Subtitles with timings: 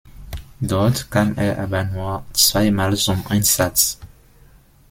[0.61, 3.99] Dort kam er aber nur zweimal zum Einsatz.